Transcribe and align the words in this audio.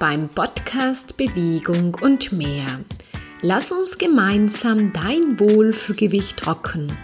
beim 0.00 0.30
Podcast 0.30 1.18
Bewegung 1.18 1.94
und 1.94 2.32
mehr. 2.32 2.80
Lass 3.42 3.70
uns 3.70 3.98
gemeinsam 3.98 4.94
dein 4.94 5.38
Wohlfühlgewicht 5.38 6.46
rocken. 6.46 6.96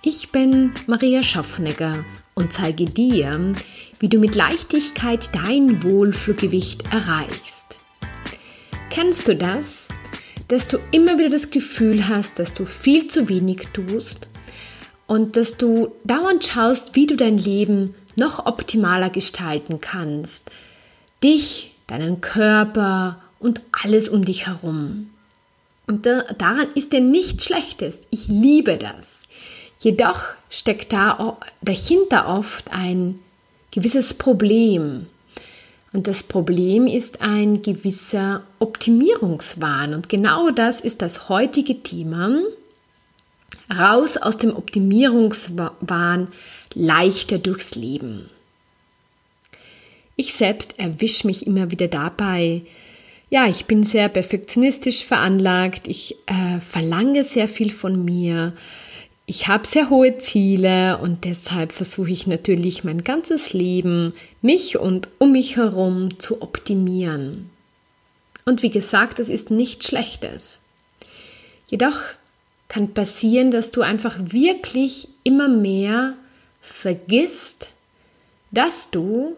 Ich 0.00 0.30
bin 0.30 0.70
Maria 0.86 1.24
Schaffnegger 1.24 2.04
und 2.34 2.52
zeige 2.52 2.86
dir, 2.86 3.52
wie 3.98 4.08
du 4.08 4.18
mit 4.18 4.36
Leichtigkeit 4.36 5.30
dein 5.34 5.82
Wohlfühlgewicht 5.82 6.84
erreichst. 6.92 7.78
Kennst 8.90 9.26
du 9.26 9.34
das, 9.34 9.88
dass 10.46 10.68
du 10.68 10.78
immer 10.92 11.18
wieder 11.18 11.30
das 11.30 11.50
Gefühl 11.50 12.08
hast, 12.08 12.38
dass 12.38 12.54
du 12.54 12.64
viel 12.64 13.08
zu 13.08 13.28
wenig 13.28 13.66
tust 13.72 14.28
und 15.08 15.34
dass 15.34 15.56
du 15.56 15.96
dauernd 16.04 16.44
schaust, 16.44 16.94
wie 16.94 17.08
du 17.08 17.16
dein 17.16 17.38
Leben 17.38 17.96
noch 18.14 18.46
optimaler 18.46 19.10
gestalten 19.10 19.80
kannst? 19.80 20.52
Dich, 21.24 21.72
deinen 21.86 22.20
Körper 22.20 23.20
und 23.38 23.62
alles 23.70 24.08
um 24.08 24.24
dich 24.24 24.46
herum. 24.46 25.10
Und 25.86 26.06
da, 26.06 26.22
daran 26.38 26.68
ist 26.74 26.92
dir 26.92 27.00
nichts 27.00 27.44
Schlechtes. 27.44 28.02
Ich 28.10 28.26
liebe 28.28 28.76
das. 28.76 29.22
Jedoch 29.78 30.34
steckt 30.50 30.92
da 30.92 31.38
dahinter 31.62 32.28
oft 32.28 32.72
ein 32.72 33.20
gewisses 33.70 34.14
Problem. 34.14 35.06
Und 35.92 36.08
das 36.08 36.22
Problem 36.22 36.86
ist 36.86 37.22
ein 37.22 37.62
gewisser 37.62 38.42
Optimierungswahn. 38.58 39.94
Und 39.94 40.08
genau 40.08 40.50
das 40.50 40.80
ist 40.80 41.02
das 41.02 41.28
heutige 41.28 41.82
Thema. 41.82 42.40
Raus 43.72 44.16
aus 44.16 44.38
dem 44.38 44.54
Optimierungswahn, 44.56 46.28
leichter 46.74 47.38
durchs 47.38 47.74
Leben. 47.76 48.28
Ich 50.16 50.34
selbst 50.34 50.78
erwische 50.78 51.26
mich 51.26 51.46
immer 51.46 51.70
wieder 51.70 51.88
dabei, 51.88 52.62
ja, 53.28 53.48
ich 53.48 53.66
bin 53.66 53.82
sehr 53.82 54.08
perfektionistisch 54.08 55.04
veranlagt, 55.04 55.88
ich 55.88 56.16
äh, 56.26 56.60
verlange 56.60 57.24
sehr 57.24 57.48
viel 57.48 57.70
von 57.70 58.04
mir, 58.04 58.54
ich 59.26 59.48
habe 59.48 59.66
sehr 59.66 59.90
hohe 59.90 60.18
Ziele 60.18 60.98
und 60.98 61.24
deshalb 61.24 61.72
versuche 61.72 62.10
ich 62.10 62.28
natürlich 62.28 62.84
mein 62.84 63.02
ganzes 63.02 63.52
Leben, 63.52 64.14
mich 64.40 64.78
und 64.78 65.08
um 65.18 65.32
mich 65.32 65.56
herum 65.56 66.20
zu 66.20 66.40
optimieren. 66.40 67.50
Und 68.44 68.62
wie 68.62 68.70
gesagt, 68.70 69.18
das 69.18 69.28
ist 69.28 69.50
nichts 69.50 69.88
Schlechtes. 69.88 70.62
Jedoch 71.66 71.98
kann 72.68 72.94
passieren, 72.94 73.50
dass 73.50 73.72
du 73.72 73.82
einfach 73.82 74.16
wirklich 74.20 75.08
immer 75.24 75.48
mehr 75.48 76.14
vergisst, 76.62 77.70
dass 78.52 78.92
du 78.92 79.36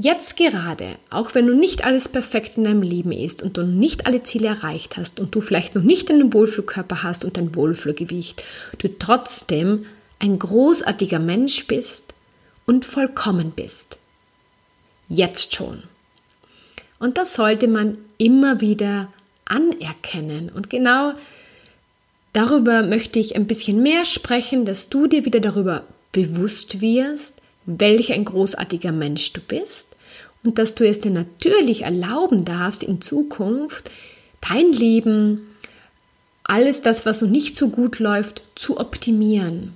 Jetzt 0.00 0.36
gerade, 0.36 0.94
auch 1.10 1.34
wenn 1.34 1.48
du 1.48 1.56
nicht 1.56 1.84
alles 1.84 2.08
perfekt 2.08 2.56
in 2.56 2.62
deinem 2.62 2.82
Leben 2.82 3.10
ist 3.10 3.42
und 3.42 3.56
du 3.56 3.64
nicht 3.64 4.06
alle 4.06 4.22
Ziele 4.22 4.46
erreicht 4.46 4.96
hast 4.96 5.18
und 5.18 5.34
du 5.34 5.40
vielleicht 5.40 5.74
noch 5.74 5.82
nicht 5.82 6.08
einen 6.08 6.32
Wohlfühlkörper 6.32 7.02
hast 7.02 7.24
und 7.24 7.36
ein 7.36 7.56
Wohlfühlgewicht, 7.56 8.44
du 8.78 8.96
trotzdem 8.96 9.86
ein 10.20 10.38
großartiger 10.38 11.18
Mensch 11.18 11.66
bist 11.66 12.14
und 12.64 12.84
vollkommen 12.84 13.50
bist. 13.50 13.98
Jetzt 15.08 15.56
schon. 15.56 15.82
Und 17.00 17.18
das 17.18 17.34
sollte 17.34 17.66
man 17.66 17.98
immer 18.18 18.60
wieder 18.60 19.12
anerkennen. 19.46 20.48
Und 20.48 20.70
genau 20.70 21.14
darüber 22.32 22.82
möchte 22.82 23.18
ich 23.18 23.34
ein 23.34 23.48
bisschen 23.48 23.82
mehr 23.82 24.04
sprechen, 24.04 24.64
dass 24.64 24.90
du 24.90 25.08
dir 25.08 25.24
wieder 25.24 25.40
darüber 25.40 25.82
bewusst 26.12 26.80
wirst, 26.80 27.42
welch 27.68 28.12
ein 28.12 28.24
großartiger 28.24 28.92
Mensch 28.92 29.32
du 29.34 29.40
bist 29.40 29.94
und 30.42 30.58
dass 30.58 30.74
du 30.74 30.88
es 30.88 31.00
dir 31.00 31.10
natürlich 31.10 31.82
erlauben 31.82 32.44
darfst, 32.44 32.82
in 32.82 33.02
Zukunft 33.02 33.90
dein 34.40 34.72
Leben, 34.72 35.50
alles 36.44 36.80
das, 36.80 37.04
was 37.04 37.20
noch 37.20 37.28
nicht 37.28 37.56
so 37.56 37.68
gut 37.68 37.98
läuft, 37.98 38.42
zu 38.54 38.78
optimieren. 38.78 39.74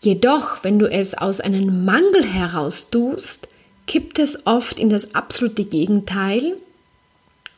Jedoch, 0.00 0.64
wenn 0.64 0.78
du 0.78 0.90
es 0.90 1.14
aus 1.14 1.40
einem 1.40 1.84
Mangel 1.84 2.24
heraus 2.24 2.88
tust, 2.90 3.48
kippt 3.86 4.18
es 4.18 4.46
oft 4.46 4.80
in 4.80 4.88
das 4.88 5.14
absolute 5.14 5.64
Gegenteil. 5.64 6.56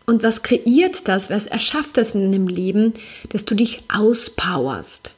Und 0.07 0.23
was 0.23 0.43
kreiert 0.43 1.07
das, 1.07 1.31
was 1.31 1.47
erschafft 1.47 1.97
das 1.97 2.15
in 2.15 2.33
deinem 2.33 2.49
Leben, 2.49 2.95
dass 3.29 3.45
du 3.45 3.55
dich 3.55 3.85
auspowerst? 3.93 5.13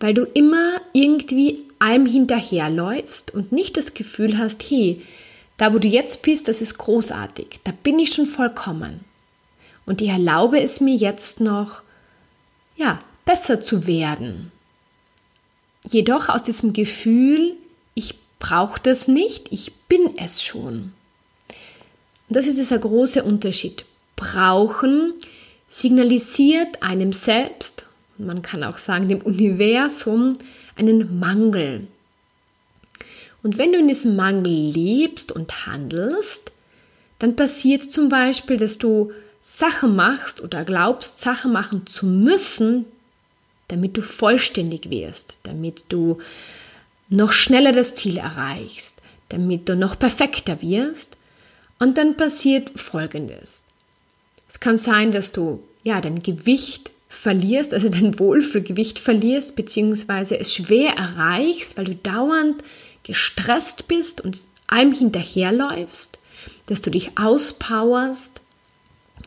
Weil 0.00 0.14
du 0.14 0.22
immer 0.22 0.80
irgendwie 0.92 1.64
allem 1.82 2.06
hinterherläufst 2.06 3.34
und 3.34 3.50
nicht 3.50 3.76
das 3.76 3.94
Gefühl 3.94 4.38
hast, 4.38 4.62
hey, 4.70 5.02
da 5.56 5.74
wo 5.74 5.78
du 5.78 5.88
jetzt 5.88 6.22
bist, 6.22 6.46
das 6.46 6.62
ist 6.62 6.78
großartig, 6.78 7.60
da 7.64 7.72
bin 7.72 7.98
ich 7.98 8.14
schon 8.14 8.26
vollkommen. 8.26 9.00
Und 9.84 10.00
ich 10.00 10.08
erlaube 10.08 10.60
es 10.60 10.80
mir 10.80 10.94
jetzt 10.94 11.40
noch, 11.40 11.82
ja, 12.76 13.00
besser 13.24 13.60
zu 13.60 13.86
werden. 13.86 14.52
Jedoch 15.84 16.28
aus 16.28 16.44
diesem 16.44 16.72
Gefühl, 16.72 17.56
ich 17.94 18.14
brauche 18.38 18.80
das 18.80 19.08
nicht, 19.08 19.48
ich 19.50 19.72
bin 19.88 20.16
es 20.16 20.42
schon. 20.42 20.92
Und 22.28 22.36
das 22.36 22.46
ist 22.46 22.58
dieser 22.58 22.78
große 22.78 23.24
Unterschied. 23.24 23.84
Brauchen 24.14 25.14
signalisiert 25.68 26.80
einem 26.80 27.12
selbst, 27.12 27.86
man 28.18 28.42
kann 28.42 28.62
auch 28.62 28.78
sagen 28.78 29.08
dem 29.08 29.20
Universum, 29.22 30.38
einen 30.76 31.18
Mangel. 31.18 31.86
Und 33.42 33.58
wenn 33.58 33.72
du 33.72 33.78
in 33.78 33.88
diesem 33.88 34.16
Mangel 34.16 34.52
lebst 34.52 35.32
und 35.32 35.66
handelst, 35.66 36.52
dann 37.18 37.36
passiert 37.36 37.90
zum 37.90 38.08
Beispiel, 38.08 38.56
dass 38.56 38.78
du 38.78 39.12
Sachen 39.40 39.96
machst 39.96 40.40
oder 40.40 40.64
glaubst, 40.64 41.18
Sachen 41.18 41.52
machen 41.52 41.86
zu 41.86 42.06
müssen, 42.06 42.86
damit 43.68 43.96
du 43.96 44.02
vollständig 44.02 44.90
wirst, 44.90 45.38
damit 45.42 45.86
du 45.88 46.18
noch 47.08 47.32
schneller 47.32 47.72
das 47.72 47.94
Ziel 47.94 48.18
erreichst, 48.18 48.96
damit 49.28 49.68
du 49.68 49.76
noch 49.76 49.98
perfekter 49.98 50.62
wirst. 50.62 51.16
Und 51.78 51.98
dann 51.98 52.16
passiert 52.16 52.78
Folgendes. 52.78 53.64
Es 54.48 54.60
kann 54.60 54.76
sein, 54.76 55.10
dass 55.10 55.32
du 55.32 55.62
ja 55.82 56.00
dein 56.00 56.22
Gewicht 56.22 56.91
verlierst, 57.12 57.74
also 57.74 57.90
dein 57.90 58.18
Wohlfühlgewicht 58.18 58.98
verlierst, 58.98 59.54
beziehungsweise 59.54 60.40
es 60.40 60.54
schwer 60.54 60.94
erreichst, 60.94 61.76
weil 61.76 61.84
du 61.84 61.94
dauernd 61.94 62.64
gestresst 63.02 63.86
bist 63.86 64.22
und 64.22 64.40
allem 64.66 64.92
hinterherläufst, 64.92 66.18
dass 66.66 66.80
du 66.80 66.90
dich 66.90 67.18
auspowerst, 67.18 68.40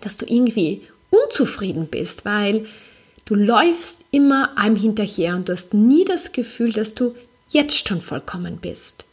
dass 0.01 0.18
du 0.18 0.25
irgendwie 0.25 0.81
unzufrieden 1.12 1.88
bist, 1.88 2.25
weil 2.25 2.66
du 3.25 3.35
läufst 3.35 4.00
immer 4.09 4.57
allem 4.57 4.75
hinterher 4.75 5.35
und 5.35 5.47
du 5.47 5.53
hast 5.53 5.75
nie 5.75 6.06
das 6.06 6.31
Gefühl, 6.31 6.74
dass 6.74 6.95
du 6.95 7.16
jetzt 7.50 7.88
schon 7.88 8.01
vollkommen 8.01 8.57
bist. 8.57 9.06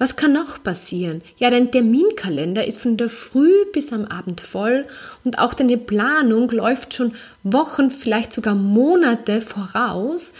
Was 0.00 0.16
kann 0.16 0.32
noch 0.32 0.62
passieren? 0.62 1.20
Ja, 1.36 1.50
dein 1.50 1.70
Terminkalender 1.70 2.66
ist 2.66 2.80
von 2.80 2.96
der 2.96 3.10
Früh 3.10 3.52
bis 3.74 3.92
am 3.92 4.06
Abend 4.06 4.40
voll 4.40 4.86
und 5.24 5.38
auch 5.38 5.52
deine 5.52 5.76
Planung 5.76 6.50
läuft 6.50 6.94
schon 6.94 7.12
Wochen, 7.42 7.90
vielleicht 7.90 8.32
sogar 8.32 8.54
Monate 8.54 9.42
voraus, 9.42 10.32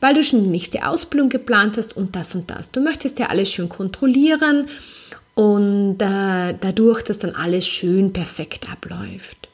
weil 0.00 0.14
du 0.14 0.24
schon 0.24 0.44
die 0.44 0.48
nächste 0.48 0.86
Ausbildung 0.86 1.28
geplant 1.28 1.76
hast 1.76 1.98
und 1.98 2.16
das 2.16 2.34
und 2.34 2.50
das. 2.50 2.70
Du 2.70 2.80
möchtest 2.80 3.18
ja 3.18 3.26
alles 3.26 3.52
schön 3.52 3.68
kontrollieren 3.68 4.68
und 5.34 6.00
äh, 6.00 6.54
dadurch, 6.58 7.02
dass 7.02 7.18
dann 7.18 7.34
alles 7.34 7.66
schön 7.68 8.10
perfekt 8.10 8.70
abläuft. 8.72 9.50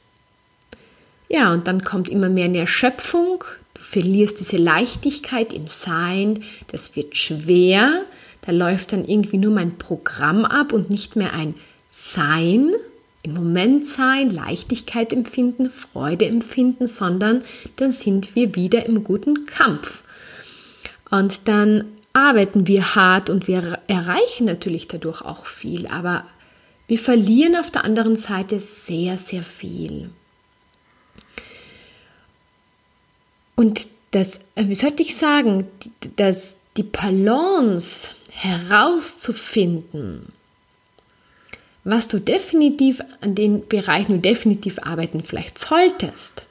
Ja, 1.29 1.53
und 1.53 1.67
dann 1.67 1.83
kommt 1.83 2.09
immer 2.09 2.29
mehr 2.29 2.45
eine 2.45 2.59
Erschöpfung, 2.59 3.43
du 3.75 3.83
verlierst 3.83 4.39
diese 4.39 4.59
Leichtigkeit 4.59 5.53
im 5.53 5.67
Sein, 5.67 6.45
das 6.69 6.95
wird 6.95 7.17
schwer, 7.17 8.05
da 8.43 8.53
läuft 8.53 8.93
dann 8.93 9.05
irgendwie 9.05 9.39
nur 9.39 9.53
mein 9.53 9.77
Programm 9.79 10.45
ab 10.45 10.73
und 10.73 10.91
nicht 10.91 11.17
mehr 11.17 11.33
ein 11.33 11.55
Sein, 11.91 12.73
im 13.23 13.35
Moment 13.35 13.87
sein, 13.87 14.31
Leichtigkeit 14.31 15.13
empfinden, 15.13 15.71
Freude 15.71 16.27
empfinden, 16.27 16.89
sondern 16.89 17.43
dann 17.77 17.93
sind 17.93 18.35
wir 18.35 18.55
wieder 18.55 18.87
im 18.87 19.05
guten 19.05 19.45
Kampf. 19.45 20.03
Und 21.11 21.49
dann 21.49 21.85
arbeiten 22.13 22.67
wir 22.67 22.95
hart 22.95 23.29
und 23.29 23.47
wir 23.47 23.79
erreichen 23.89 24.47
natürlich 24.47 24.89
dadurch 24.89 25.23
auch 25.23 25.47
viel, 25.47 25.87
aber 25.87 26.25
wir 26.89 26.99
verlieren 26.99 27.57
auf 27.57 27.71
der 27.71 27.85
anderen 27.85 28.17
Seite 28.17 28.59
sehr, 28.59 29.17
sehr 29.17 29.43
viel. 29.43 30.11
Und 33.55 33.87
das, 34.13 34.41
äh, 34.55 34.67
wie 34.67 34.75
sollte 34.75 35.03
ich 35.03 35.15
sagen, 35.15 35.69
das, 36.17 36.57
die 36.77 36.83
Balance 36.83 38.15
herauszufinden, 38.43 40.33
was 41.85 42.09
du 42.09 42.19
definitiv 42.19 43.03
an 43.21 43.35
den 43.35 43.69
Bereichen 43.69 44.13
du 44.13 44.19
definitiv 44.19 44.79
arbeiten 44.83 45.23
vielleicht 45.23 45.59
solltest. 45.59 46.47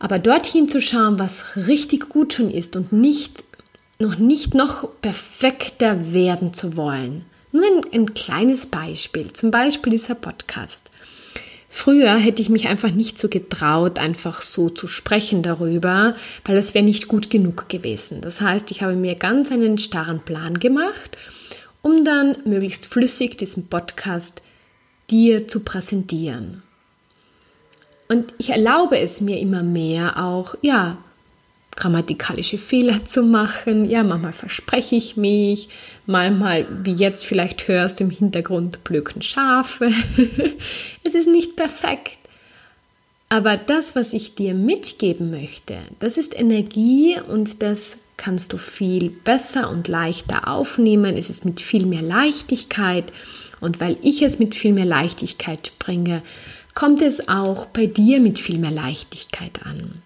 Aber 0.00 0.18
dorthin 0.18 0.68
zu 0.68 0.80
schauen, 0.80 1.18
was 1.18 1.56
richtig 1.56 2.08
gut 2.08 2.32
schon 2.34 2.50
ist 2.50 2.74
und 2.74 2.92
nicht 2.92 3.44
noch 4.00 4.16
nicht 4.16 4.54
noch 4.54 4.88
perfekter 5.02 6.12
werden 6.12 6.54
zu 6.54 6.74
wollen. 6.74 7.26
Nur 7.52 7.64
ein 7.64 7.92
ein 7.92 8.14
kleines 8.14 8.66
Beispiel, 8.66 9.32
zum 9.32 9.50
Beispiel 9.50 9.92
dieser 9.92 10.14
Podcast. 10.14 10.90
Früher 11.72 12.16
hätte 12.16 12.42
ich 12.42 12.48
mich 12.48 12.66
einfach 12.66 12.90
nicht 12.90 13.16
so 13.16 13.28
getraut, 13.28 14.00
einfach 14.00 14.42
so 14.42 14.68
zu 14.68 14.88
sprechen 14.88 15.42
darüber, 15.42 16.16
weil 16.44 16.56
es 16.56 16.74
wäre 16.74 16.84
nicht 16.84 17.06
gut 17.06 17.30
genug 17.30 17.68
gewesen. 17.68 18.20
Das 18.22 18.40
heißt, 18.40 18.72
ich 18.72 18.82
habe 18.82 18.96
mir 18.96 19.14
ganz 19.14 19.52
einen 19.52 19.78
starren 19.78 20.18
Plan 20.20 20.58
gemacht, 20.58 21.16
um 21.80 22.04
dann 22.04 22.36
möglichst 22.44 22.86
flüssig 22.86 23.38
diesen 23.38 23.68
Podcast 23.68 24.42
dir 25.10 25.46
zu 25.46 25.60
präsentieren. 25.60 26.64
Und 28.08 28.34
ich 28.38 28.50
erlaube 28.50 28.98
es 28.98 29.20
mir 29.20 29.38
immer 29.38 29.62
mehr 29.62 30.22
auch, 30.22 30.56
ja, 30.62 30.98
grammatikalische 31.76 32.58
Fehler 32.58 33.04
zu 33.04 33.22
machen. 33.22 33.88
Ja, 33.88 34.02
manchmal 34.02 34.32
verspreche 34.32 34.96
ich 34.96 35.16
mich, 35.16 35.68
manchmal, 36.06 36.66
wie 36.84 36.94
jetzt 36.94 37.24
vielleicht 37.24 37.68
hörst, 37.68 38.00
im 38.00 38.10
Hintergrund 38.10 38.84
blöken 38.84 39.22
Schafe. 39.22 39.90
es 41.04 41.14
ist 41.14 41.28
nicht 41.28 41.56
perfekt. 41.56 42.18
Aber 43.32 43.56
das, 43.56 43.94
was 43.94 44.12
ich 44.12 44.34
dir 44.34 44.54
mitgeben 44.54 45.30
möchte, 45.30 45.78
das 46.00 46.18
ist 46.18 46.38
Energie 46.38 47.16
und 47.28 47.62
das 47.62 47.98
kannst 48.16 48.52
du 48.52 48.58
viel 48.58 49.08
besser 49.08 49.70
und 49.70 49.86
leichter 49.86 50.48
aufnehmen. 50.48 51.16
Es 51.16 51.30
ist 51.30 51.44
mit 51.44 51.60
viel 51.60 51.86
mehr 51.86 52.02
Leichtigkeit. 52.02 53.12
Und 53.60 53.80
weil 53.80 53.96
ich 54.02 54.22
es 54.22 54.38
mit 54.38 54.54
viel 54.54 54.72
mehr 54.72 54.84
Leichtigkeit 54.84 55.72
bringe, 55.78 56.22
kommt 56.74 57.02
es 57.02 57.28
auch 57.28 57.66
bei 57.66 57.86
dir 57.86 58.20
mit 58.20 58.38
viel 58.38 58.58
mehr 58.58 58.70
Leichtigkeit 58.70 59.64
an. 59.64 60.02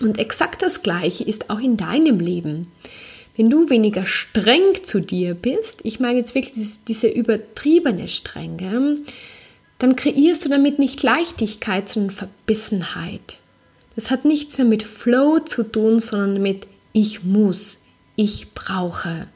Und 0.00 0.18
exakt 0.18 0.62
das 0.62 0.82
Gleiche 0.82 1.24
ist 1.24 1.50
auch 1.50 1.60
in 1.60 1.76
deinem 1.76 2.20
Leben. 2.20 2.68
Wenn 3.36 3.50
du 3.50 3.68
weniger 3.70 4.06
streng 4.06 4.84
zu 4.84 5.00
dir 5.00 5.34
bist, 5.34 5.80
ich 5.82 5.98
meine 5.98 6.18
jetzt 6.18 6.34
wirklich 6.34 6.84
diese 6.86 7.08
übertriebene 7.08 8.08
Strenge, 8.08 8.98
dann 9.78 9.96
kreierst 9.96 10.44
du 10.44 10.48
damit 10.48 10.78
nicht 10.78 11.02
Leichtigkeit, 11.02 11.88
sondern 11.88 12.14
Verbissenheit. 12.14 13.38
Das 13.96 14.10
hat 14.10 14.24
nichts 14.24 14.58
mehr 14.58 14.66
mit 14.66 14.82
Flow 14.82 15.40
zu 15.40 15.64
tun, 15.64 16.00
sondern 16.00 16.40
mit 16.42 16.66
ich 16.92 17.24
muss, 17.24 17.80
ich 18.16 18.52
brauche. 18.54 19.26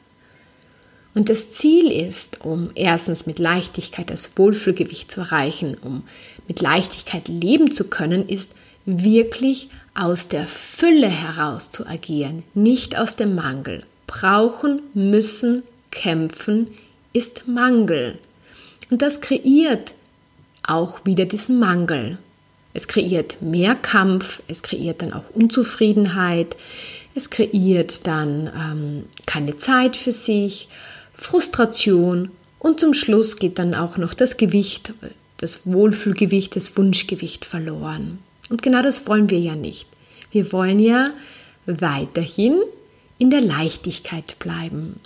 Und 1.13 1.29
das 1.29 1.51
Ziel 1.51 1.91
ist, 1.91 2.45
um 2.45 2.69
erstens 2.75 3.25
mit 3.25 3.39
Leichtigkeit 3.39 4.09
das 4.09 4.37
Wohlfühlgewicht 4.37 5.11
zu 5.11 5.21
erreichen, 5.21 5.75
um 5.83 6.03
mit 6.47 6.61
Leichtigkeit 6.61 7.27
leben 7.27 7.71
zu 7.71 7.85
können, 7.85 8.29
ist 8.29 8.55
wirklich 8.97 9.69
aus 9.93 10.27
der 10.27 10.47
Fülle 10.47 11.07
heraus 11.07 11.71
zu 11.71 11.85
agieren, 11.85 12.43
nicht 12.53 12.97
aus 12.97 13.15
dem 13.15 13.35
Mangel. 13.35 13.83
Brauchen, 14.07 14.81
müssen, 14.93 15.63
kämpfen 15.91 16.67
ist 17.13 17.47
Mangel. 17.47 18.17
Und 18.89 19.01
das 19.01 19.21
kreiert 19.21 19.93
auch 20.63 21.05
wieder 21.05 21.25
diesen 21.25 21.59
Mangel. 21.59 22.17
Es 22.73 22.87
kreiert 22.87 23.41
mehr 23.41 23.75
Kampf, 23.75 24.41
es 24.47 24.63
kreiert 24.63 25.01
dann 25.01 25.13
auch 25.13 25.29
Unzufriedenheit, 25.33 26.55
es 27.15 27.29
kreiert 27.29 28.05
dann 28.07 28.49
ähm, 28.55 29.03
keine 29.25 29.57
Zeit 29.57 29.97
für 29.97 30.11
sich 30.11 30.69
Frustration 31.13 32.31
und 32.59 32.79
zum 32.79 32.93
Schluss 32.93 33.37
geht 33.37 33.59
dann 33.59 33.73
auch 33.73 33.97
noch 33.97 34.13
das 34.13 34.37
Gewicht, 34.37 34.93
das 35.37 35.65
Wohlfühlgewicht, 35.65 36.55
das 36.55 36.77
Wunschgewicht 36.77 37.45
verloren. 37.45 38.19
Und 38.49 38.61
genau 38.61 38.81
das 38.81 39.07
wollen 39.07 39.29
wir 39.29 39.39
ja 39.39 39.55
nicht. 39.55 39.87
Wir 40.31 40.51
wollen 40.51 40.79
ja 40.79 41.11
weiterhin 41.65 42.59
in 43.17 43.29
der 43.29 43.41
Leichtigkeit 43.41 44.37
bleiben. 44.39 44.99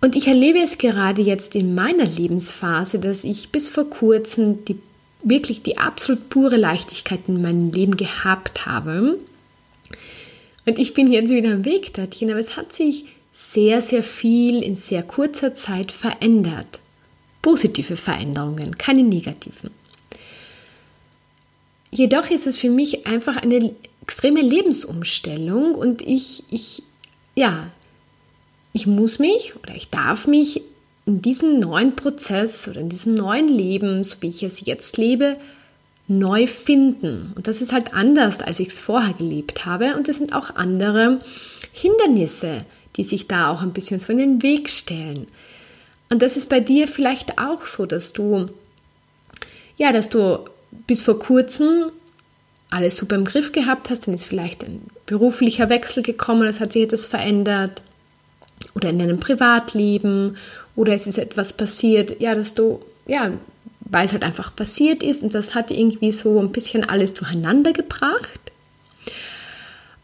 Und 0.00 0.14
ich 0.14 0.28
erlebe 0.28 0.60
es 0.60 0.78
gerade 0.78 1.22
jetzt 1.22 1.56
in 1.56 1.74
meiner 1.74 2.04
Lebensphase, 2.04 3.00
dass 3.00 3.24
ich 3.24 3.50
bis 3.50 3.66
vor 3.66 3.90
kurzem 3.90 4.64
die, 4.64 4.78
wirklich 5.22 5.62
die 5.62 5.78
absolut 5.78 6.28
pure 6.28 6.56
Leichtigkeit 6.56 7.20
in 7.26 7.42
meinem 7.42 7.72
Leben 7.72 7.96
gehabt 7.96 8.66
habe. 8.66 9.18
Und 10.66 10.78
ich 10.78 10.94
bin 10.94 11.12
jetzt 11.12 11.30
wieder 11.30 11.52
am 11.52 11.64
Weg 11.64 11.94
dorthin, 11.94 12.30
aber 12.30 12.38
es 12.38 12.56
hat 12.56 12.72
sich 12.72 13.06
sehr, 13.32 13.80
sehr 13.80 14.04
viel 14.04 14.62
in 14.62 14.74
sehr 14.74 15.02
kurzer 15.02 15.54
Zeit 15.54 15.90
verändert. 15.90 16.78
Positive 17.42 17.96
Veränderungen, 17.96 18.78
keine 18.78 19.02
negativen. 19.02 19.70
Jedoch 21.90 22.30
ist 22.30 22.46
es 22.46 22.56
für 22.56 22.70
mich 22.70 23.06
einfach 23.06 23.36
eine 23.36 23.74
extreme 24.02 24.40
Lebensumstellung 24.40 25.74
und 25.74 26.02
ich, 26.02 26.44
ich, 26.50 26.82
ja, 27.34 27.70
ich 28.72 28.86
muss 28.86 29.18
mich 29.18 29.54
oder 29.62 29.74
ich 29.74 29.88
darf 29.90 30.26
mich 30.26 30.62
in 31.06 31.22
diesem 31.22 31.58
neuen 31.58 31.96
Prozess 31.96 32.68
oder 32.68 32.80
in 32.80 32.90
diesem 32.90 33.14
neuen 33.14 33.48
Leben, 33.48 34.04
so 34.04 34.16
wie 34.20 34.28
ich 34.28 34.42
es 34.42 34.64
jetzt 34.64 34.98
lebe, 34.98 35.38
neu 36.06 36.46
finden. 36.46 37.32
Und 37.34 37.46
das 37.46 37.62
ist 37.62 37.72
halt 37.72 37.94
anders, 37.94 38.40
als 38.40 38.60
ich 38.60 38.68
es 38.68 38.80
vorher 38.80 39.14
gelebt 39.14 39.64
habe. 39.66 39.96
Und 39.96 40.08
es 40.08 40.16
sind 40.16 40.34
auch 40.34 40.56
andere 40.56 41.20
Hindernisse, 41.72 42.64
die 42.96 43.04
sich 43.04 43.26
da 43.26 43.50
auch 43.50 43.62
ein 43.62 43.72
bisschen 43.72 43.98
so 44.00 44.12
in 44.12 44.18
den 44.18 44.42
Weg 44.42 44.68
stellen. 44.68 45.26
Und 46.10 46.22
das 46.22 46.36
ist 46.36 46.48
bei 46.48 46.60
dir 46.60 46.88
vielleicht 46.88 47.38
auch 47.38 47.62
so, 47.62 47.86
dass 47.86 48.12
du, 48.12 48.48
ja, 49.76 49.92
dass 49.92 50.08
du 50.08 50.44
bis 50.86 51.02
vor 51.02 51.18
kurzem 51.18 51.90
alles 52.70 52.96
super 52.96 53.16
im 53.16 53.24
Griff 53.24 53.52
gehabt 53.52 53.90
hast, 53.90 54.06
dann 54.06 54.14
ist 54.14 54.24
vielleicht 54.24 54.62
ein 54.62 54.82
beruflicher 55.06 55.68
Wechsel 55.70 56.02
gekommen, 56.02 56.46
es 56.46 56.60
hat 56.60 56.72
sich 56.72 56.82
etwas 56.82 57.06
verändert 57.06 57.82
oder 58.74 58.90
in 58.90 58.98
deinem 58.98 59.20
Privatleben 59.20 60.36
oder 60.76 60.92
es 60.92 61.06
ist 61.06 61.18
etwas 61.18 61.52
passiert, 61.52 62.20
ja, 62.20 62.34
dass 62.34 62.54
du, 62.54 62.80
ja, 63.06 63.32
weil 63.80 64.04
es 64.04 64.12
halt 64.12 64.22
einfach 64.22 64.54
passiert 64.54 65.02
ist 65.02 65.22
und 65.22 65.32
das 65.32 65.54
hat 65.54 65.70
irgendwie 65.70 66.12
so 66.12 66.38
ein 66.38 66.52
bisschen 66.52 66.88
alles 66.88 67.14
durcheinander 67.14 67.72
gebracht. 67.72 68.40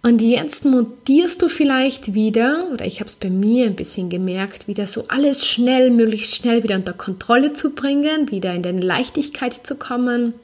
Und 0.03 0.21
jetzt 0.21 0.67
mutierst 0.67 1.41
du 1.41 1.49
vielleicht 1.49 2.13
wieder, 2.13 2.69
oder 2.71 2.85
ich 2.85 3.01
habe 3.01 3.09
es 3.09 3.17
bei 3.17 3.31
mir 3.31 3.65
ein 3.65 3.75
bisschen 3.75 4.11
gemerkt, 4.11 4.69
wieder 4.69 4.87
so 4.87 5.07
alles 5.09 5.47
schnell, 5.47 5.91
möglichst 5.91 6.35
schnell 6.35 6.63
wieder 6.63 6.77
unter 6.77 6.93
Kontrolle 6.93 7.55
zu 7.55 7.75
bringen, 7.75 8.31
wieder 8.31 8.55
in 8.55 8.63
deine 8.63 8.83
Leichtigkeit 8.83 9.55
zu 9.55 9.77
kommen. 9.77 10.35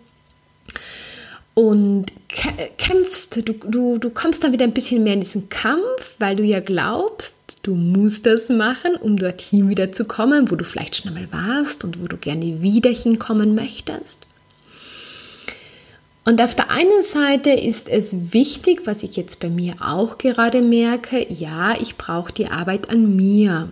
Und 1.55 2.06
kämpfst, 2.78 3.37
du, 3.37 3.52
du, 3.52 3.99
du 3.99 4.11
kommst 4.11 4.45
dann 4.45 4.52
wieder 4.52 4.64
ein 4.64 4.73
bisschen 4.73 5.02
mehr 5.02 5.14
in 5.14 5.21
diesen 5.21 5.49
Kampf, 5.49 6.14
weil 6.18 6.37
du 6.37 6.45
ja 6.45 6.61
glaubst, 6.61 7.37
du 7.62 7.75
musst 7.75 8.25
das 8.25 8.49
machen, 8.49 8.95
um 8.97 9.16
dorthin 9.16 9.68
wieder 9.68 9.92
zu 9.92 10.04
kommen, 10.04 10.50
wo 10.50 10.56
du 10.56 10.64
vielleicht 10.64 10.97
schon 10.97 11.14
einmal 11.14 11.33
warst 11.33 11.85
und 11.85 12.00
wo 12.00 12.06
du 12.06 12.16
gerne 12.16 12.62
wieder 12.62 12.90
hinkommen 12.90 13.54
möchtest. 13.54 14.26
Und 16.25 16.40
auf 16.40 16.54
der 16.54 16.71
einen 16.71 17.02
Seite 17.02 17.50
ist 17.50 17.88
es 17.88 18.33
wichtig, 18.33 18.83
was 18.85 19.02
ich 19.02 19.16
jetzt 19.16 19.40
bei 19.40 19.49
mir 19.49 19.75
auch 19.80 20.18
gerade 20.18 20.61
merke, 20.61 21.26
ja, 21.33 21.75
ich 21.80 21.97
brauche 21.97 22.33
die 22.33 22.49
Arbeit 22.49 22.90
an 22.90 23.16
mir. 23.16 23.71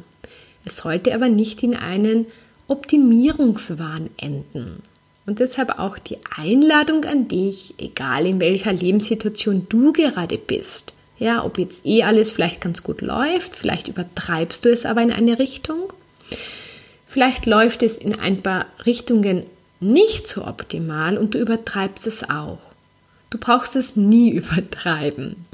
Es 0.65 0.79
sollte 0.79 1.15
aber 1.15 1.29
nicht 1.29 1.63
in 1.63 1.77
einen 1.77 2.27
Optimierungswahn 2.67 4.11
enden. 4.17 4.83
Und 5.29 5.41
deshalb 5.41 5.79
auch 5.79 5.99
die 5.99 6.17
Einladung 6.35 7.05
an 7.05 7.29
dich, 7.29 7.75
egal 7.77 8.25
in 8.25 8.41
welcher 8.41 8.73
Lebenssituation 8.73 9.67
du 9.69 9.93
gerade 9.93 10.39
bist. 10.39 10.95
Ja, 11.19 11.45
ob 11.45 11.59
jetzt 11.59 11.85
eh 11.85 12.03
alles 12.03 12.31
vielleicht 12.31 12.63
ganz 12.63 12.83
gut 12.83 13.03
läuft, 13.03 13.55
vielleicht 13.55 13.89
übertreibst 13.89 14.65
du 14.65 14.71
es 14.71 14.87
aber 14.87 15.03
in 15.03 15.13
eine 15.13 15.39
Richtung. 15.39 15.93
Vielleicht 17.07 17.45
läuft 17.45 17.83
es 17.83 17.99
in 17.99 18.19
ein 18.19 18.43
paar 18.43 18.69
Richtungen 18.87 19.45
nicht 19.81 20.27
so 20.27 20.47
optimal 20.47 21.19
und 21.19 21.35
du 21.35 21.39
übertreibst 21.39 22.07
es 22.07 22.31
auch. 22.31 22.61
Du 23.29 23.37
brauchst 23.37 23.77
es 23.77 23.97
nie 23.97 24.31
übertreiben, 24.33 25.45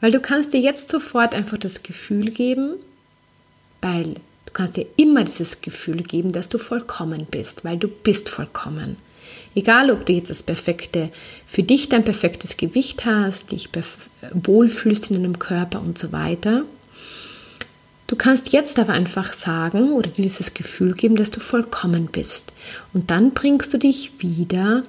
weil 0.00 0.12
du 0.12 0.20
kannst 0.20 0.52
dir 0.52 0.60
jetzt 0.60 0.88
sofort 0.88 1.34
einfach 1.34 1.58
das 1.58 1.82
Gefühl 1.82 2.30
geben, 2.30 2.74
weil 3.82 4.04
du 4.44 4.52
kannst 4.52 4.76
dir 4.76 4.86
immer 4.94 5.24
dieses 5.24 5.62
Gefühl 5.62 6.04
geben, 6.04 6.30
dass 6.30 6.48
du 6.48 6.58
vollkommen 6.58 7.26
bist, 7.28 7.64
weil 7.64 7.76
du 7.76 7.88
bist 7.88 8.28
vollkommen. 8.28 8.98
Egal, 9.56 9.90
ob 9.90 10.06
du 10.06 10.12
jetzt 10.12 10.30
das 10.30 10.44
perfekte, 10.44 11.10
für 11.46 11.64
dich 11.64 11.88
dein 11.88 12.04
perfektes 12.04 12.56
Gewicht 12.56 13.04
hast, 13.04 13.50
dich 13.50 13.70
wohlfühlst 14.32 15.10
in 15.10 15.16
deinem 15.22 15.38
Körper 15.40 15.80
und 15.80 15.98
so 15.98 16.12
weiter, 16.12 16.64
Du 18.08 18.14
kannst 18.14 18.52
jetzt 18.52 18.78
aber 18.78 18.92
einfach 18.92 19.32
sagen 19.32 19.90
oder 19.90 20.08
dir 20.10 20.22
dieses 20.22 20.54
Gefühl 20.54 20.94
geben, 20.94 21.16
dass 21.16 21.32
du 21.32 21.40
vollkommen 21.40 22.06
bist. 22.06 22.52
Und 22.92 23.10
dann 23.10 23.32
bringst 23.32 23.74
du 23.74 23.78
dich 23.78 24.12
wieder 24.18 24.84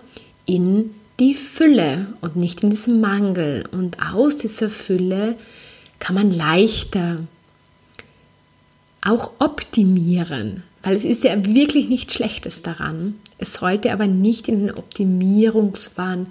in 0.46 0.94
die 1.20 1.34
Fülle 1.34 2.08
und 2.22 2.36
nicht 2.36 2.64
in 2.64 2.70
diesen 2.70 3.02
Mangel. 3.02 3.66
Und 3.72 3.98
aus 4.02 4.38
dieser 4.38 4.70
Fülle 4.70 5.36
kann 5.98 6.14
man 6.14 6.30
leichter 6.30 7.18
auch 9.02 9.32
optimieren, 9.40 10.64
weil 10.88 10.96
es 10.96 11.04
ist 11.04 11.26
ja 11.26 11.46
wirklich 11.46 11.90
nichts 11.90 12.14
Schlechtes 12.14 12.64
daran. 12.64 13.20
Es 13.38 13.56
sollte 13.56 13.92
aber 13.92 14.08
nicht 14.08 14.48
in 14.48 14.68
den 14.68 14.74
Optimierungswahn 14.74 16.28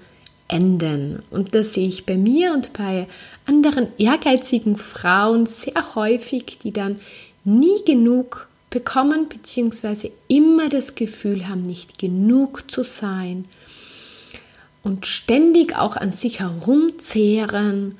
enden. 0.49 1.23
Und 1.31 1.55
das 1.55 1.75
sehe 1.75 1.87
ich 1.87 2.07
bei 2.07 2.17
mir 2.17 2.55
und 2.55 2.73
bei 2.73 3.07
anderen 3.45 3.89
ehrgeizigen 3.99 4.79
Frauen 4.79 5.45
sehr 5.45 5.95
häufig, 5.95 6.59
die 6.63 6.73
dann 6.73 6.97
nie 7.45 7.85
genug 7.85 8.49
bekommen, 8.71 9.29
beziehungsweise 9.29 10.11
immer 10.27 10.71
das 10.71 10.95
Gefühl 10.95 11.49
haben, 11.49 11.61
nicht 11.61 11.99
genug 11.99 12.71
zu 12.71 12.83
sein 12.83 13.45
und 14.83 15.05
ständig 15.05 15.77
auch 15.77 15.99
an 15.99 16.13
sich 16.13 16.41
herumzehren 16.41 17.97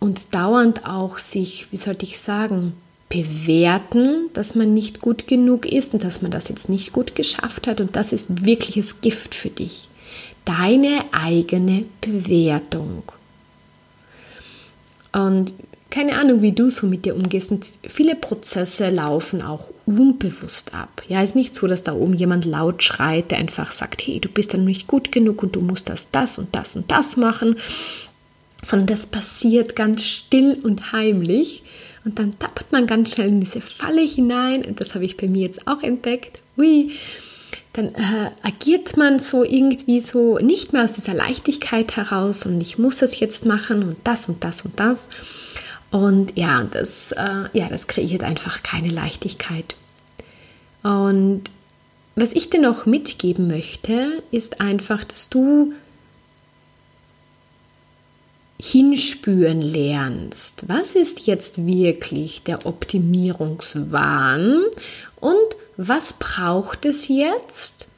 und 0.00 0.34
dauernd 0.34 0.86
auch 0.86 1.18
sich, 1.18 1.66
wie 1.70 1.76
sollte 1.76 2.06
ich 2.06 2.18
sagen, 2.18 2.72
bewerten, 3.12 4.30
dass 4.32 4.54
man 4.54 4.72
nicht 4.72 5.00
gut 5.00 5.26
genug 5.26 5.66
ist 5.66 5.92
und 5.92 6.02
dass 6.02 6.22
man 6.22 6.30
das 6.30 6.48
jetzt 6.48 6.70
nicht 6.70 6.92
gut 6.92 7.14
geschafft 7.14 7.66
hat. 7.66 7.82
Und 7.82 7.94
das 7.94 8.12
ist 8.12 8.46
wirkliches 8.46 9.02
Gift 9.02 9.34
für 9.34 9.50
dich. 9.50 9.90
Deine 10.46 11.04
eigene 11.12 11.84
Bewertung. 12.00 13.02
Und 15.12 15.52
keine 15.90 16.18
Ahnung, 16.18 16.40
wie 16.40 16.52
du 16.52 16.70
so 16.70 16.86
mit 16.86 17.04
dir 17.04 17.14
umgehst. 17.14 17.50
Und 17.50 17.66
viele 17.86 18.14
Prozesse 18.14 18.88
laufen 18.88 19.42
auch 19.42 19.66
unbewusst 19.84 20.74
ab. 20.74 21.02
Ja, 21.06 21.22
ist 21.22 21.36
nicht 21.36 21.54
so, 21.54 21.66
dass 21.66 21.82
da 21.82 21.92
oben 21.92 22.14
jemand 22.14 22.46
laut 22.46 22.82
schreit, 22.82 23.30
der 23.30 23.38
einfach 23.38 23.72
sagt, 23.72 24.06
hey, 24.06 24.20
du 24.20 24.30
bist 24.30 24.54
dann 24.54 24.64
nicht 24.64 24.86
gut 24.86 25.12
genug 25.12 25.42
und 25.42 25.54
du 25.54 25.60
musst 25.60 25.90
das, 25.90 26.10
das 26.10 26.38
und 26.38 26.56
das 26.56 26.76
und 26.76 26.90
das 26.90 27.18
machen, 27.18 27.56
sondern 28.62 28.86
das 28.86 29.04
passiert 29.04 29.76
ganz 29.76 30.02
still 30.02 30.58
und 30.62 30.92
heimlich. 30.92 31.62
Und 32.04 32.18
dann 32.18 32.32
tappt 32.38 32.72
man 32.72 32.86
ganz 32.86 33.12
schnell 33.12 33.28
in 33.28 33.40
diese 33.40 33.60
Falle 33.60 34.02
hinein. 34.02 34.64
Und 34.64 34.80
das 34.80 34.94
habe 34.94 35.04
ich 35.04 35.16
bei 35.16 35.28
mir 35.28 35.42
jetzt 35.42 35.66
auch 35.66 35.82
entdeckt. 35.82 36.40
Ui, 36.56 36.90
dann 37.72 37.86
äh, 37.94 38.30
agiert 38.42 38.96
man 38.96 39.18
so 39.18 39.44
irgendwie 39.44 40.00
so 40.00 40.38
nicht 40.38 40.72
mehr 40.72 40.84
aus 40.84 40.92
dieser 40.92 41.14
Leichtigkeit 41.14 41.96
heraus 41.96 42.44
und 42.44 42.60
ich 42.60 42.78
muss 42.78 42.98
das 42.98 43.18
jetzt 43.18 43.46
machen 43.46 43.82
und 43.82 43.96
das 44.04 44.28
und 44.28 44.44
das 44.44 44.62
und 44.62 44.78
das. 44.78 45.08
Und 45.90 46.36
ja, 46.38 46.64
das, 46.64 47.12
äh, 47.12 47.48
ja, 47.52 47.68
das 47.68 47.86
kreiert 47.86 48.24
einfach 48.24 48.62
keine 48.62 48.88
Leichtigkeit. 48.88 49.74
Und 50.82 51.44
was 52.14 52.32
ich 52.32 52.50
dir 52.50 52.60
noch 52.60 52.86
mitgeben 52.86 53.46
möchte, 53.46 54.22
ist 54.30 54.60
einfach, 54.60 55.04
dass 55.04 55.28
du 55.28 55.72
hinspüren 58.64 59.60
lernst. 59.60 60.68
Was 60.68 60.94
ist 60.94 61.26
jetzt 61.26 61.66
wirklich 61.66 62.44
der 62.44 62.64
Optimierungswahn 62.64 64.62
und 65.16 65.56
was 65.76 66.12
braucht 66.12 66.84
es 66.84 67.08
jetzt, 67.08 67.88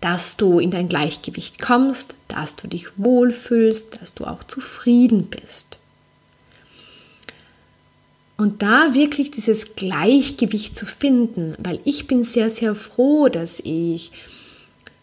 dass 0.00 0.38
du 0.38 0.58
in 0.60 0.70
dein 0.70 0.88
Gleichgewicht 0.88 1.60
kommst, 1.60 2.14
dass 2.28 2.56
du 2.56 2.68
dich 2.68 2.86
wohlfühlst, 2.96 4.00
dass 4.00 4.14
du 4.14 4.24
auch 4.24 4.44
zufrieden 4.44 5.26
bist. 5.26 5.76
Und 8.38 8.62
da 8.62 8.94
wirklich 8.94 9.30
dieses 9.30 9.74
Gleichgewicht 9.74 10.74
zu 10.74 10.86
finden, 10.86 11.54
weil 11.58 11.80
ich 11.84 12.06
bin 12.06 12.24
sehr, 12.24 12.48
sehr 12.48 12.74
froh, 12.74 13.28
dass 13.28 13.60
ich 13.60 14.10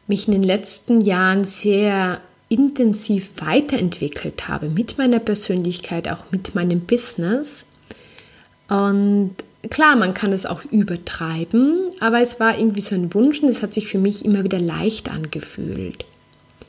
mich 0.08 0.28
in 0.28 0.34
den 0.34 0.42
letzten 0.44 1.02
Jahren 1.02 1.44
sehr 1.44 2.22
intensiv 2.52 3.32
weiterentwickelt 3.38 4.48
habe 4.48 4.68
mit 4.68 4.98
meiner 4.98 5.20
Persönlichkeit, 5.20 6.10
auch 6.10 6.26
mit 6.32 6.54
meinem 6.54 6.82
Business. 6.82 7.66
Und 8.68 9.36
klar, 9.70 9.96
man 9.96 10.14
kann 10.14 10.34
es 10.34 10.46
auch 10.46 10.66
übertreiben, 10.66 11.80
aber 12.02 12.22
es 12.22 12.40
war 12.40 12.58
irgendwie 12.58 12.82
so 12.82 12.94
ein 12.94 13.14
Wunsch 13.14 13.42
und 13.42 13.50
es 13.50 13.62
hat 13.62 13.74
sich 13.74 13.88
für 13.88 13.98
mich 13.98 14.26
immer 14.26 14.44
wieder 14.44 14.60
leicht 14.60 15.10
angefühlt. 15.10 16.06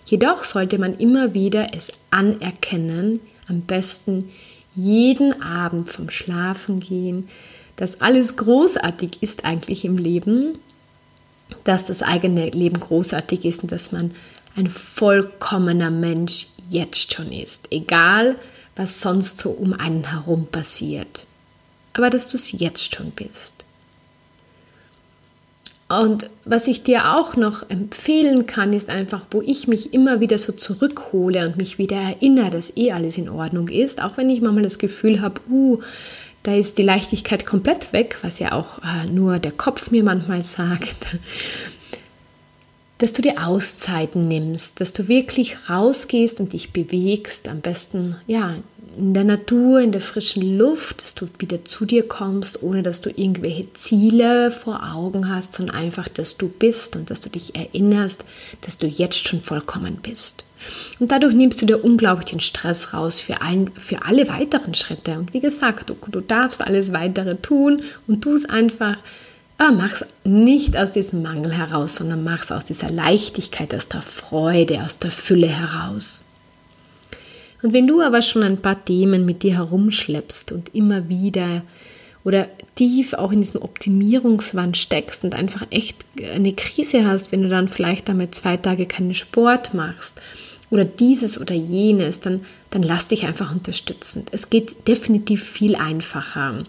Jedoch 0.06 0.44
sollte 0.44 0.78
man 0.78 0.96
immer 0.98 1.34
wieder 1.34 1.74
es 1.74 1.92
anerkennen, 2.10 3.20
am 3.48 3.62
besten 3.62 4.30
jeden 4.74 5.42
Abend 5.42 5.90
vom 5.90 6.10
Schlafen 6.10 6.80
gehen, 6.80 7.28
dass 7.76 8.00
alles 8.00 8.36
großartig 8.36 9.18
ist 9.20 9.44
eigentlich 9.44 9.84
im 9.84 9.98
Leben, 9.98 10.58
dass 11.64 11.86
das 11.86 12.02
eigene 12.02 12.50
Leben 12.50 12.78
großartig 12.78 13.44
ist 13.44 13.62
und 13.62 13.72
dass 13.72 13.92
man 13.92 14.12
ein 14.56 14.68
vollkommener 14.68 15.90
Mensch 15.90 16.48
jetzt 16.68 17.12
schon 17.12 17.32
ist, 17.32 17.68
egal 17.70 18.36
was 18.74 19.00
sonst 19.00 19.38
so 19.38 19.50
um 19.50 19.74
einen 19.74 20.10
herum 20.10 20.46
passiert, 20.46 21.26
aber 21.92 22.08
dass 22.08 22.28
du 22.28 22.36
es 22.36 22.52
jetzt 22.52 22.94
schon 22.94 23.10
bist. 23.10 23.52
Und 25.88 26.30
was 26.46 26.68
ich 26.68 26.84
dir 26.84 27.18
auch 27.18 27.36
noch 27.36 27.68
empfehlen 27.68 28.46
kann, 28.46 28.72
ist 28.72 28.88
einfach, 28.88 29.26
wo 29.30 29.42
ich 29.42 29.68
mich 29.68 29.92
immer 29.92 30.20
wieder 30.20 30.38
so 30.38 30.52
zurückhole 30.52 31.46
und 31.46 31.58
mich 31.58 31.76
wieder 31.76 31.96
erinnere, 31.96 32.50
dass 32.50 32.74
eh 32.78 32.92
alles 32.92 33.18
in 33.18 33.28
Ordnung 33.28 33.68
ist, 33.68 34.02
auch 34.02 34.16
wenn 34.16 34.30
ich 34.30 34.40
manchmal 34.40 34.62
das 34.62 34.78
Gefühl 34.78 35.20
habe, 35.20 35.42
uh, 35.50 35.82
da 36.44 36.54
ist 36.54 36.78
die 36.78 36.82
Leichtigkeit 36.82 37.44
komplett 37.44 37.92
weg, 37.92 38.16
was 38.22 38.38
ja 38.38 38.52
auch 38.52 38.78
äh, 38.78 39.06
nur 39.06 39.38
der 39.38 39.52
Kopf 39.52 39.90
mir 39.90 40.02
manchmal 40.02 40.42
sagt, 40.42 40.96
dass 43.02 43.12
du 43.12 43.20
dir 43.20 43.44
Auszeiten 43.44 44.28
nimmst, 44.28 44.80
dass 44.80 44.92
du 44.92 45.08
wirklich 45.08 45.68
rausgehst 45.68 46.38
und 46.38 46.52
dich 46.52 46.72
bewegst, 46.72 47.48
am 47.48 47.60
besten 47.60 48.16
ja 48.28 48.54
in 48.96 49.12
der 49.12 49.24
Natur, 49.24 49.80
in 49.80 49.90
der 49.90 50.00
frischen 50.00 50.56
Luft, 50.56 51.02
dass 51.02 51.14
du 51.16 51.26
wieder 51.38 51.64
zu 51.64 51.84
dir 51.84 52.06
kommst, 52.06 52.62
ohne 52.62 52.84
dass 52.84 53.00
du 53.00 53.10
irgendwelche 53.10 53.72
Ziele 53.72 54.52
vor 54.52 54.94
Augen 54.94 55.28
hast, 55.28 55.54
sondern 55.54 55.74
einfach, 55.74 56.08
dass 56.08 56.36
du 56.36 56.48
bist 56.48 56.94
und 56.94 57.10
dass 57.10 57.20
du 57.20 57.28
dich 57.28 57.56
erinnerst, 57.56 58.24
dass 58.60 58.78
du 58.78 58.86
jetzt 58.86 59.26
schon 59.26 59.40
vollkommen 59.40 59.96
bist. 60.00 60.44
Und 61.00 61.10
dadurch 61.10 61.34
nimmst 61.34 61.60
du 61.60 61.66
dir 61.66 61.84
unglaublich 61.84 62.26
den 62.26 62.40
Stress 62.40 62.94
raus 62.94 63.18
für, 63.18 63.42
allen, 63.42 63.72
für 63.72 64.04
alle 64.04 64.28
weiteren 64.28 64.74
Schritte. 64.74 65.18
Und 65.18 65.34
wie 65.34 65.40
gesagt, 65.40 65.90
du, 65.90 65.96
du 66.08 66.20
darfst 66.20 66.64
alles 66.64 66.92
weitere 66.92 67.34
tun 67.34 67.82
und 68.06 68.20
tu 68.20 68.32
es 68.32 68.48
einfach. 68.48 68.98
Aber 69.58 69.72
mach 69.72 69.92
es 69.92 70.04
nicht 70.24 70.76
aus 70.76 70.92
diesem 70.92 71.22
Mangel 71.22 71.52
heraus, 71.52 71.96
sondern 71.96 72.24
mach 72.24 72.42
es 72.42 72.52
aus 72.52 72.64
dieser 72.64 72.90
Leichtigkeit, 72.90 73.74
aus 73.74 73.88
der 73.88 74.02
Freude, 74.02 74.82
aus 74.82 74.98
der 74.98 75.10
Fülle 75.10 75.48
heraus. 75.48 76.24
Und 77.62 77.72
wenn 77.72 77.86
du 77.86 78.00
aber 78.00 78.22
schon 78.22 78.42
ein 78.42 78.60
paar 78.60 78.84
Themen 78.84 79.24
mit 79.24 79.42
dir 79.42 79.54
herumschleppst 79.54 80.52
und 80.52 80.74
immer 80.74 81.08
wieder 81.08 81.62
oder 82.24 82.48
tief 82.74 83.14
auch 83.14 83.32
in 83.32 83.38
diesen 83.38 83.60
Optimierungswand 83.62 84.76
steckst 84.76 85.24
und 85.24 85.34
einfach 85.34 85.66
echt 85.70 86.04
eine 86.34 86.52
Krise 86.52 87.06
hast, 87.06 87.32
wenn 87.32 87.42
du 87.42 87.48
dann 87.48 87.68
vielleicht 87.68 88.08
damit 88.08 88.34
zwei 88.34 88.56
Tage 88.56 88.86
keinen 88.86 89.14
Sport 89.14 89.74
machst 89.74 90.20
oder 90.70 90.84
dieses 90.84 91.40
oder 91.40 91.54
jenes, 91.54 92.20
dann, 92.20 92.44
dann 92.70 92.82
lass 92.82 93.08
dich 93.08 93.26
einfach 93.26 93.52
unterstützen. 93.52 94.26
Es 94.32 94.50
geht 94.50 94.88
definitiv 94.88 95.44
viel 95.44 95.76
einfacher. 95.76 96.64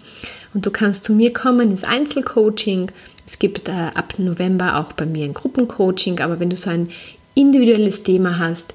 Und 0.54 0.66
du 0.66 0.72
kannst 0.72 1.04
zu 1.04 1.14
mir 1.14 1.34
kommen 1.34 1.72
ins 1.72 1.84
Einzelcoaching. 1.84 2.92
Es 3.26 3.40
gibt 3.40 3.70
äh, 3.70 3.72
ab 3.72 4.16
November 4.18 4.80
auch 4.80 4.94
bei 4.94 5.06
mir 5.06 5.26
ein 5.26 5.34
Gruppencoaching, 5.34 6.20
aber 6.20 6.40
wenn 6.40 6.50
du 6.50 6.56
so 6.56 6.70
ein 6.70 6.90
individuelles 7.36 8.04
Thema 8.04 8.38
hast, 8.38 8.74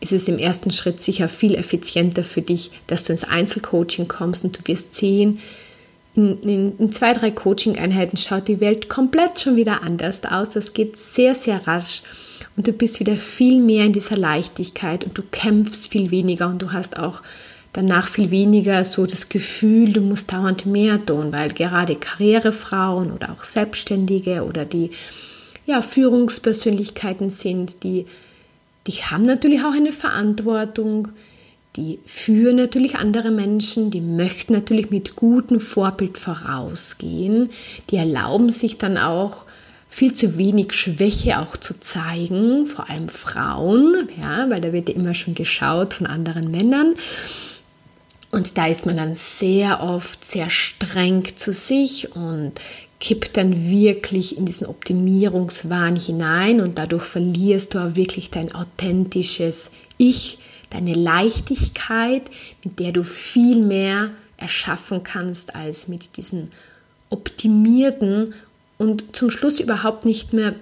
ist 0.00 0.12
es 0.12 0.28
im 0.28 0.38
ersten 0.38 0.70
Schritt 0.70 1.00
sicher 1.00 1.28
viel 1.28 1.54
effizienter 1.54 2.24
für 2.24 2.42
dich, 2.42 2.70
dass 2.86 3.04
du 3.04 3.12
ins 3.12 3.24
Einzelcoaching 3.24 4.08
kommst 4.08 4.44
und 4.44 4.58
du 4.58 4.60
wirst 4.66 4.94
sehen, 4.94 5.40
in, 6.14 6.40
in, 6.42 6.78
in 6.78 6.92
zwei, 6.92 7.12
drei 7.12 7.30
Coaching-Einheiten 7.32 8.16
schaut 8.16 8.46
die 8.46 8.60
Welt 8.60 8.88
komplett 8.88 9.40
schon 9.40 9.56
wieder 9.56 9.82
anders 9.82 10.24
aus. 10.24 10.50
Das 10.50 10.72
geht 10.72 10.96
sehr, 10.96 11.34
sehr 11.34 11.66
rasch 11.66 12.02
und 12.56 12.68
du 12.68 12.72
bist 12.72 13.00
wieder 13.00 13.16
viel 13.16 13.60
mehr 13.60 13.84
in 13.84 13.92
dieser 13.92 14.16
Leichtigkeit 14.16 15.04
und 15.04 15.18
du 15.18 15.22
kämpfst 15.22 15.88
viel 15.90 16.10
weniger 16.10 16.46
und 16.48 16.62
du 16.62 16.72
hast 16.72 16.98
auch 16.98 17.22
danach 17.74 18.08
viel 18.08 18.30
weniger 18.30 18.82
so 18.84 19.04
das 19.04 19.28
Gefühl, 19.28 19.92
du 19.92 20.00
musst 20.00 20.32
dauernd 20.32 20.64
mehr 20.64 21.04
tun, 21.04 21.32
weil 21.32 21.50
gerade 21.50 21.96
Karrierefrauen 21.96 23.12
oder 23.12 23.32
auch 23.32 23.44
Selbstständige 23.44 24.44
oder 24.44 24.64
die 24.64 24.90
ja, 25.66 25.82
Führungspersönlichkeiten 25.82 27.28
sind, 27.28 27.82
die 27.84 28.06
die 28.86 28.92
haben 28.92 29.22
natürlich 29.22 29.62
auch 29.62 29.72
eine 29.72 29.92
Verantwortung, 29.92 31.08
die 31.76 31.98
führen 32.06 32.56
natürlich 32.56 32.96
andere 32.96 33.30
Menschen, 33.30 33.90
die 33.90 34.00
möchten 34.00 34.52
natürlich 34.52 34.90
mit 34.90 35.16
gutem 35.16 35.58
Vorbild 35.58 36.18
vorausgehen, 36.18 37.50
die 37.90 37.96
erlauben 37.96 38.50
sich 38.50 38.78
dann 38.78 38.96
auch 38.96 39.44
viel 39.88 40.12
zu 40.12 40.38
wenig 40.38 40.72
Schwäche 40.72 41.38
auch 41.40 41.56
zu 41.56 41.78
zeigen, 41.80 42.66
vor 42.66 42.90
allem 42.90 43.08
Frauen, 43.08 44.08
ja, 44.20 44.50
weil 44.50 44.60
da 44.60 44.72
wird 44.72 44.88
ja 44.88 44.94
immer 44.94 45.14
schon 45.14 45.34
geschaut 45.34 45.94
von 45.94 46.06
anderen 46.06 46.50
Männern. 46.50 46.94
Und 48.34 48.58
da 48.58 48.66
ist 48.66 48.84
man 48.84 48.96
dann 48.96 49.14
sehr 49.14 49.80
oft 49.80 50.24
sehr 50.24 50.50
streng 50.50 51.24
zu 51.36 51.52
sich 51.52 52.16
und 52.16 52.54
kippt 52.98 53.36
dann 53.36 53.70
wirklich 53.70 54.36
in 54.36 54.44
diesen 54.44 54.66
Optimierungswahn 54.66 55.94
hinein 55.94 56.60
und 56.60 56.76
dadurch 56.76 57.04
verlierst 57.04 57.74
du 57.74 57.78
auch 57.78 57.94
wirklich 57.94 58.30
dein 58.30 58.52
authentisches 58.52 59.70
Ich, 59.98 60.38
deine 60.70 60.94
Leichtigkeit, 60.94 62.22
mit 62.64 62.80
der 62.80 62.90
du 62.90 63.04
viel 63.04 63.64
mehr 63.64 64.10
erschaffen 64.36 65.04
kannst 65.04 65.54
als 65.54 65.86
mit 65.86 66.16
diesen 66.16 66.50
optimierten 67.10 68.34
und 68.78 69.14
zum 69.14 69.30
Schluss 69.30 69.60
überhaupt 69.60 70.06
nicht 70.06 70.32
mehr 70.32 70.56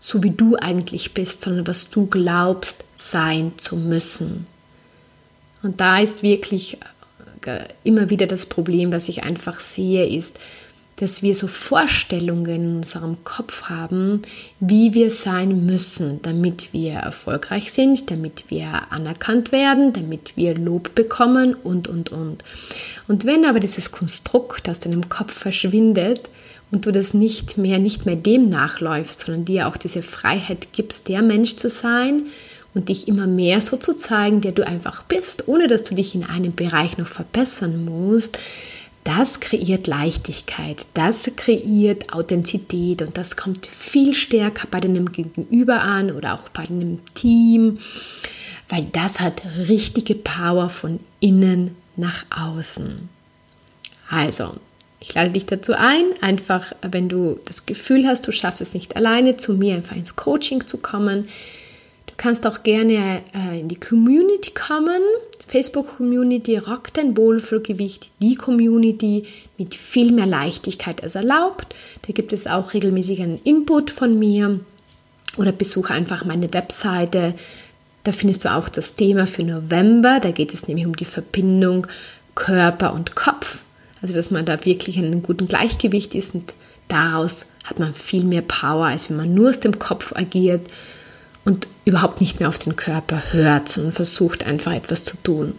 so 0.00 0.22
wie 0.22 0.30
du 0.30 0.56
eigentlich 0.56 1.12
bist, 1.12 1.42
sondern 1.42 1.66
was 1.66 1.90
du 1.90 2.06
glaubst 2.06 2.84
sein 2.94 3.52
zu 3.58 3.76
müssen. 3.76 4.46
Und 5.64 5.80
da 5.80 5.98
ist 5.98 6.22
wirklich 6.22 6.78
immer 7.82 8.10
wieder 8.10 8.26
das 8.26 8.46
Problem, 8.46 8.92
was 8.92 9.08
ich 9.08 9.22
einfach 9.22 9.60
sehe, 9.60 10.06
ist, 10.06 10.38
dass 10.96 11.22
wir 11.22 11.34
so 11.34 11.48
Vorstellungen 11.48 12.46
in 12.46 12.76
unserem 12.76 13.24
Kopf 13.24 13.64
haben, 13.64 14.22
wie 14.60 14.94
wir 14.94 15.10
sein 15.10 15.66
müssen, 15.66 16.22
damit 16.22 16.72
wir 16.72 16.92
erfolgreich 16.92 17.72
sind, 17.72 18.10
damit 18.10 18.44
wir 18.48 18.68
anerkannt 18.90 19.50
werden, 19.50 19.92
damit 19.92 20.36
wir 20.36 20.54
Lob 20.54 20.94
bekommen 20.94 21.54
und, 21.54 21.88
und, 21.88 22.10
und. 22.12 22.44
Und 23.08 23.24
wenn 23.24 23.44
aber 23.44 23.60
dieses 23.60 23.90
Konstrukt 23.90 24.68
aus 24.68 24.80
deinem 24.80 25.08
Kopf 25.08 25.34
verschwindet 25.34 26.28
und 26.70 26.86
du 26.86 26.92
das 26.92 27.12
nicht 27.12 27.58
mehr, 27.58 27.78
nicht 27.78 28.06
mehr 28.06 28.16
dem 28.16 28.48
nachläufst, 28.48 29.20
sondern 29.20 29.44
dir 29.44 29.66
auch 29.66 29.76
diese 29.76 30.02
Freiheit 30.02 30.68
gibst, 30.72 31.08
der 31.08 31.22
Mensch 31.22 31.56
zu 31.56 31.68
sein 31.68 32.22
und 32.74 32.88
dich 32.88 33.08
immer 33.08 33.26
mehr 33.26 33.60
so 33.60 33.76
zu 33.76 33.96
zeigen, 33.96 34.40
der 34.40 34.52
du 34.52 34.66
einfach 34.66 35.04
bist, 35.04 35.48
ohne 35.48 35.68
dass 35.68 35.84
du 35.84 35.94
dich 35.94 36.14
in 36.14 36.24
einem 36.24 36.54
Bereich 36.54 36.98
noch 36.98 37.06
verbessern 37.06 37.84
musst, 37.84 38.38
das 39.04 39.40
kreiert 39.40 39.86
Leichtigkeit, 39.86 40.86
das 40.94 41.30
kreiert 41.36 42.14
Authentizität 42.14 43.02
und 43.02 43.18
das 43.18 43.36
kommt 43.36 43.66
viel 43.66 44.14
stärker 44.14 44.66
bei 44.70 44.80
deinem 44.80 45.12
Gegenüber 45.12 45.82
an 45.82 46.10
oder 46.10 46.34
auch 46.34 46.48
bei 46.48 46.64
deinem 46.64 47.00
Team, 47.14 47.78
weil 48.70 48.86
das 48.92 49.20
hat 49.20 49.42
richtige 49.68 50.14
Power 50.14 50.70
von 50.70 51.00
innen 51.20 51.76
nach 51.96 52.24
außen. 52.30 53.10
Also, 54.08 54.54
ich 55.00 55.12
lade 55.12 55.30
dich 55.30 55.44
dazu 55.44 55.74
ein, 55.74 56.06
einfach, 56.22 56.72
wenn 56.80 57.10
du 57.10 57.38
das 57.44 57.66
Gefühl 57.66 58.06
hast, 58.06 58.26
du 58.26 58.32
schaffst 58.32 58.62
es 58.62 58.72
nicht 58.72 58.96
alleine, 58.96 59.36
zu 59.36 59.52
mir 59.52 59.74
einfach 59.74 59.96
ins 59.96 60.16
Coaching 60.16 60.66
zu 60.66 60.78
kommen. 60.78 61.28
Du 62.16 62.22
kannst 62.22 62.46
auch 62.46 62.62
gerne 62.62 63.22
äh, 63.34 63.58
in 63.58 63.66
die 63.66 63.80
Community 63.80 64.52
kommen. 64.52 65.02
Facebook-Community 65.48 66.58
Rock 66.58 66.94
dein 66.94 67.16
Wohlfühlgewicht, 67.16 68.12
die 68.22 68.36
Community 68.36 69.24
mit 69.58 69.74
viel 69.74 70.12
mehr 70.12 70.26
Leichtigkeit 70.26 71.02
als 71.02 71.16
erlaubt. 71.16 71.74
Da 72.06 72.12
gibt 72.12 72.32
es 72.32 72.46
auch 72.46 72.72
regelmäßig 72.72 73.20
einen 73.20 73.40
Input 73.42 73.90
von 73.90 74.16
mir 74.16 74.60
oder 75.36 75.50
besuche 75.50 75.92
einfach 75.92 76.24
meine 76.24 76.54
Webseite. 76.54 77.34
Da 78.04 78.12
findest 78.12 78.44
du 78.44 78.54
auch 78.54 78.68
das 78.68 78.94
Thema 78.94 79.26
für 79.26 79.44
November. 79.44 80.20
Da 80.20 80.30
geht 80.30 80.54
es 80.54 80.68
nämlich 80.68 80.86
um 80.86 80.94
die 80.94 81.04
Verbindung 81.04 81.88
Körper 82.36 82.94
und 82.94 83.16
Kopf. 83.16 83.64
Also, 84.02 84.14
dass 84.14 84.30
man 84.30 84.44
da 84.44 84.64
wirklich 84.64 84.98
in 84.98 85.06
einem 85.06 85.22
guten 85.24 85.48
Gleichgewicht 85.48 86.14
ist 86.14 86.36
und 86.36 86.54
daraus 86.86 87.46
hat 87.64 87.80
man 87.80 87.92
viel 87.92 88.24
mehr 88.24 88.42
Power, 88.42 88.86
als 88.86 89.10
wenn 89.10 89.16
man 89.16 89.34
nur 89.34 89.50
aus 89.50 89.58
dem 89.58 89.80
Kopf 89.80 90.12
agiert 90.14 90.70
und 91.44 91.68
überhaupt 91.84 92.20
nicht 92.20 92.40
mehr 92.40 92.48
auf 92.48 92.58
den 92.58 92.76
Körper 92.76 93.32
hört, 93.32 93.68
sondern 93.68 93.92
versucht 93.92 94.44
einfach 94.44 94.72
etwas 94.72 95.04
zu 95.04 95.16
tun. 95.22 95.54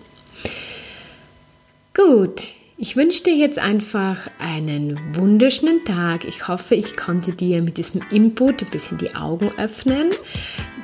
Gut, 1.93 2.55
ich 2.77 2.97
wünsche 2.97 3.23
dir 3.23 3.35
jetzt 3.35 3.57
einfach 3.57 4.29
einen 4.37 4.99
wunderschönen 5.15 5.85
Tag. 5.85 6.25
Ich 6.25 6.49
hoffe, 6.49 6.75
ich 6.75 6.97
konnte 6.97 7.31
dir 7.31 7.61
mit 7.61 7.77
diesem 7.77 8.01
Input 8.11 8.63
ein 8.63 8.69
bisschen 8.69 8.97
die 8.97 9.15
Augen 9.15 9.49
öffnen, 9.57 10.09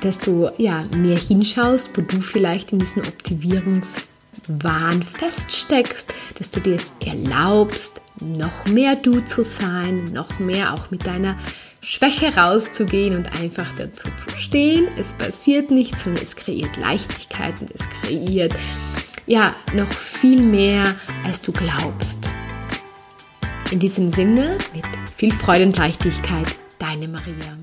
dass 0.00 0.18
du 0.18 0.48
ja 0.56 0.84
mehr 0.96 1.18
hinschaust, 1.18 1.90
wo 1.94 2.00
du 2.00 2.22
vielleicht 2.22 2.72
in 2.72 2.78
diesem 2.78 3.02
Optimierungswahn 3.02 5.02
feststeckst, 5.02 6.14
dass 6.38 6.50
du 6.50 6.60
dir 6.60 6.76
es 6.76 6.94
erlaubst, 7.04 8.00
noch 8.20 8.64
mehr 8.64 8.96
du 8.96 9.20
zu 9.20 9.44
sein, 9.44 10.04
noch 10.14 10.38
mehr 10.38 10.72
auch 10.72 10.90
mit 10.90 11.06
deiner 11.06 11.36
Schwäche 11.84 12.36
rauszugehen 12.36 13.16
und 13.16 13.32
einfach 13.40 13.66
dazu 13.76 14.08
zu 14.16 14.30
stehen. 14.38 14.86
Es 14.96 15.12
passiert 15.12 15.72
nichts, 15.72 16.04
sondern 16.04 16.22
es 16.22 16.36
kreiert 16.36 16.76
Leichtigkeit 16.76 17.60
und 17.60 17.72
es 17.72 17.88
kreiert 17.90 18.54
ja 19.26 19.54
noch 19.74 19.90
viel 19.92 20.40
mehr, 20.40 20.94
als 21.26 21.42
du 21.42 21.50
glaubst. 21.50 22.30
In 23.72 23.80
diesem 23.80 24.10
Sinne, 24.10 24.58
mit 24.74 24.84
viel 25.16 25.32
Freude 25.32 25.64
und 25.64 25.76
Leichtigkeit, 25.76 26.46
deine 26.78 27.08
Maria. 27.08 27.58